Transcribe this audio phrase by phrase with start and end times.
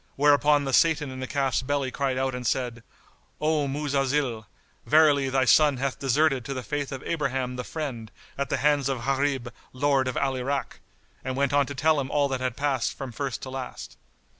[0.15, 2.81] whereupon the Satan in the calf's belly cried out and said,
[3.39, 4.47] "O Muzalzil,
[4.83, 8.89] verily thy son hath deserted to the Faith of Abraham the Friend, at the hands
[8.89, 10.79] of Gharib Lord of Al Irak;"
[11.23, 13.95] and went on to tell him all that had passed from first to last.